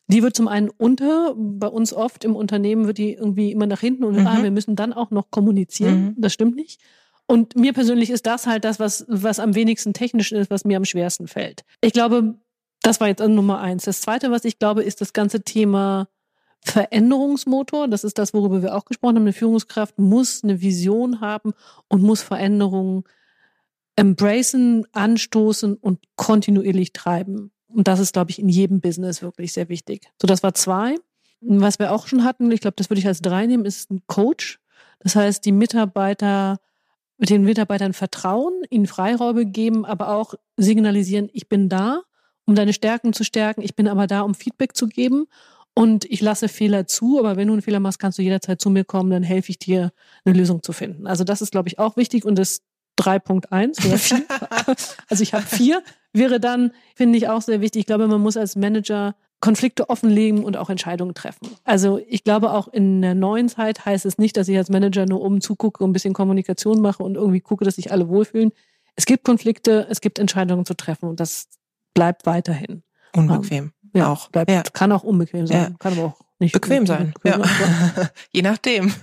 [0.08, 3.80] Die wird zum einen unter, bei uns oft im Unternehmen wird die irgendwie immer nach
[3.80, 4.28] hinten und mhm.
[4.28, 6.04] ah, wir müssen dann auch noch kommunizieren.
[6.04, 6.16] Mhm.
[6.18, 6.82] Das stimmt nicht.
[7.28, 10.76] Und mir persönlich ist das halt das, was, was am wenigsten technisch ist, was mir
[10.76, 11.64] am schwersten fällt.
[11.80, 12.36] Ich glaube,
[12.82, 13.86] das war jetzt Nummer eins.
[13.86, 16.10] Das zweite, was ich glaube, ist das ganze Thema
[16.64, 17.88] Veränderungsmotor.
[17.88, 19.24] Das ist das, worüber wir auch gesprochen haben.
[19.24, 21.54] Eine Führungskraft muss eine Vision haben
[21.88, 23.04] und muss Veränderungen
[23.96, 27.52] embracen, anstoßen und kontinuierlich treiben.
[27.74, 30.08] Und das ist, glaube ich, in jedem Business wirklich sehr wichtig.
[30.22, 30.96] So, das war zwei.
[31.42, 34.02] Was wir auch schon hatten, ich glaube, das würde ich als drei nehmen, ist ein
[34.08, 34.60] Coach.
[35.00, 36.60] Das heißt, die Mitarbeiter
[37.22, 42.02] mit den Mitarbeitern vertrauen, ihnen Freiräume geben, aber auch signalisieren, ich bin da,
[42.46, 45.28] um deine Stärken zu stärken, ich bin aber da, um Feedback zu geben
[45.76, 48.72] und ich lasse Fehler zu, aber wenn du einen Fehler machst, kannst du jederzeit zu
[48.72, 49.92] mir kommen, dann helfe ich dir,
[50.26, 51.06] eine Lösung zu finden.
[51.06, 52.64] Also das ist, glaube ich, auch wichtig und das
[52.99, 54.23] 3.1 oder 4,
[55.10, 55.82] also ich habe vier,
[56.13, 57.82] wäre dann, finde ich auch sehr wichtig.
[57.82, 61.49] Ich glaube, man muss als Manager Konflikte offenlegen und auch Entscheidungen treffen.
[61.63, 65.08] Also ich glaube auch in der neuen Zeit heißt es nicht, dass ich als Manager
[65.08, 68.51] nur oben zugucke und ein bisschen Kommunikation mache und irgendwie gucke, dass sich alle wohlfühlen.
[68.95, 71.47] Es gibt Konflikte, es gibt Entscheidungen zu treffen und das
[71.95, 72.84] bleibt weiterhin.
[73.15, 73.73] Unbequem.
[73.93, 74.30] Ja, auch.
[74.30, 74.62] Bleibt, ja.
[74.62, 75.77] Kann auch unbequem sein, ja.
[75.80, 77.13] kann aber auch nicht bequem sein.
[77.21, 78.10] Bequem ja.
[78.32, 78.93] Je nachdem.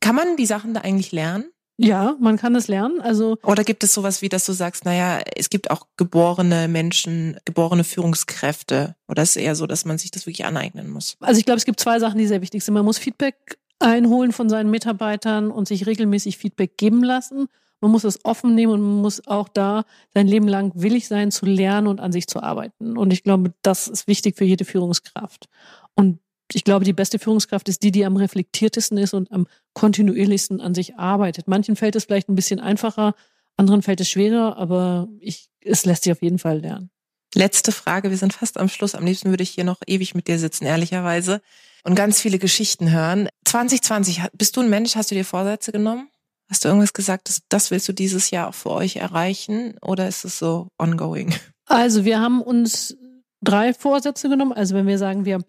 [0.00, 1.46] Kann man die Sachen da eigentlich lernen?
[1.76, 3.00] Ja, man kann es lernen.
[3.00, 7.36] Also oder gibt es sowas wie, dass du sagst, naja, es gibt auch geborene Menschen,
[7.44, 8.94] geborene Führungskräfte.
[9.08, 11.16] Oder ist es eher so, dass man sich das wirklich aneignen muss?
[11.20, 12.74] Also ich glaube, es gibt zwei Sachen, die sehr wichtig sind.
[12.74, 17.48] Man muss Feedback einholen von seinen Mitarbeitern und sich regelmäßig Feedback geben lassen.
[17.80, 19.84] Man muss es offen nehmen und man muss auch da
[20.14, 22.96] sein Leben lang willig sein zu lernen und an sich zu arbeiten.
[22.96, 25.48] Und ich glaube, das ist wichtig für jede Führungskraft.
[25.94, 26.18] Und
[26.52, 30.74] ich glaube, die beste Führungskraft ist die, die am reflektiertesten ist und am kontinuierlichsten an
[30.74, 31.48] sich arbeitet.
[31.48, 33.14] Manchen fällt es vielleicht ein bisschen einfacher,
[33.56, 36.90] anderen fällt es schwerer, aber ich, es lässt sich auf jeden Fall lernen.
[37.34, 38.94] Letzte Frage, wir sind fast am Schluss.
[38.94, 41.40] Am liebsten würde ich hier noch ewig mit dir sitzen, ehrlicherweise,
[41.82, 43.28] und ganz viele Geschichten hören.
[43.44, 46.08] 2020, bist du ein Mensch, hast du dir Vorsätze genommen?
[46.48, 50.06] Hast du irgendwas gesagt, das, das willst du dieses Jahr auch für euch erreichen oder
[50.06, 51.34] ist es so ongoing?
[51.66, 52.94] Also wir haben uns
[53.40, 54.52] drei Vorsätze genommen.
[54.52, 55.40] Also wenn wir sagen, wir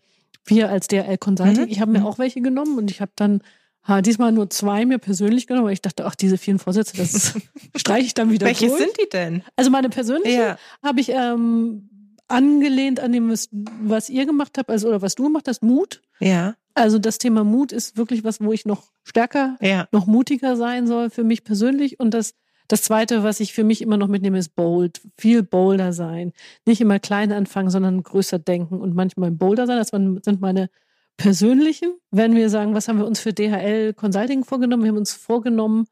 [0.45, 1.71] wir als DRL Consulting, mhm.
[1.71, 2.05] ich habe mir mhm.
[2.05, 3.41] auch welche genommen und ich habe dann
[3.87, 7.33] ha, diesmal nur zwei mir persönlich genommen, weil ich dachte, ach, diese vielen Vorsätze, das
[7.75, 8.79] streiche ich dann wieder Welche durch.
[8.79, 9.43] sind die denn?
[9.55, 10.57] Also meine persönliche ja.
[10.83, 11.89] habe ich ähm,
[12.27, 16.01] angelehnt an dem, was, was ihr gemacht habt, also oder was du gemacht hast, Mut.
[16.19, 16.55] Ja.
[16.73, 19.87] Also das Thema Mut ist wirklich was, wo ich noch stärker, ja.
[19.91, 21.99] noch mutiger sein soll für mich persönlich.
[21.99, 22.33] Und das
[22.67, 25.01] das zweite, was ich für mich immer noch mitnehme, ist bold.
[25.17, 26.33] Viel bolder sein.
[26.65, 29.77] Nicht immer klein anfangen, sondern größer denken und manchmal bolder sein.
[29.77, 30.69] Das sind meine
[31.17, 31.93] persönlichen.
[32.11, 34.83] Wenn wir sagen, was haben wir uns für DHL Consulting vorgenommen?
[34.83, 35.87] Wir haben uns vorgenommen,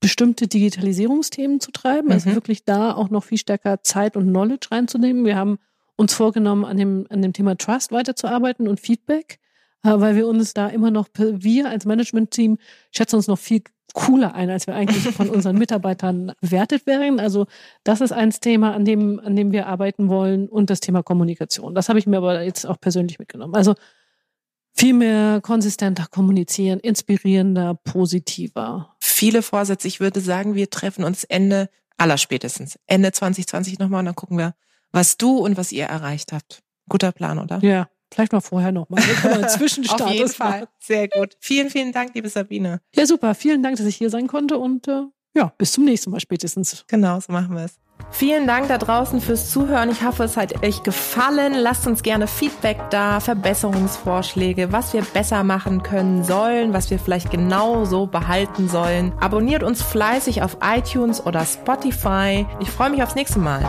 [0.00, 2.10] bestimmte Digitalisierungsthemen zu treiben.
[2.12, 2.30] Also mhm.
[2.30, 5.24] Also wirklich da auch noch viel stärker Zeit und Knowledge reinzunehmen.
[5.24, 5.58] Wir haben
[5.96, 9.40] uns vorgenommen, an dem, an dem Thema Trust weiterzuarbeiten und Feedback,
[9.82, 12.58] weil wir uns da immer noch, wir als Management-Team
[12.90, 13.62] schätzen uns noch viel
[13.94, 17.20] cooler ein, als wir eigentlich von unseren Mitarbeitern bewertet werden.
[17.20, 17.46] Also
[17.84, 21.74] das ist ein Thema, an dem, an dem wir arbeiten wollen und das Thema Kommunikation.
[21.74, 23.54] Das habe ich mir aber jetzt auch persönlich mitgenommen.
[23.54, 23.74] Also
[24.74, 28.94] viel mehr konsistenter kommunizieren, inspirierender, positiver.
[29.00, 29.88] Viele Vorsätze.
[29.88, 34.54] Ich würde sagen, wir treffen uns Ende, allerspätestens, Ende 2020 nochmal und dann gucken wir,
[34.92, 36.62] was du und was ihr erreicht habt.
[36.88, 37.58] Guter Plan, oder?
[37.62, 39.02] Ja, Vielleicht mal vorher nochmal.
[39.48, 40.06] Zwischenstatus.
[40.06, 40.68] Auf jeden Fall.
[40.78, 41.36] Sehr gut.
[41.40, 42.80] Vielen, vielen Dank, liebe Sabine.
[42.94, 43.34] Ja, super.
[43.34, 45.02] Vielen Dank, dass ich hier sein konnte und äh,
[45.34, 46.84] ja, bis zum nächsten Mal spätestens.
[46.88, 47.78] Genau, so machen wir es.
[48.10, 49.90] Vielen Dank da draußen fürs Zuhören.
[49.90, 51.52] Ich hoffe, es hat euch gefallen.
[51.54, 57.30] Lasst uns gerne Feedback da, Verbesserungsvorschläge, was wir besser machen können sollen, was wir vielleicht
[57.30, 59.12] genau so behalten sollen.
[59.20, 62.46] Abonniert uns fleißig auf iTunes oder Spotify.
[62.60, 63.64] Ich freue mich aufs nächste Mal.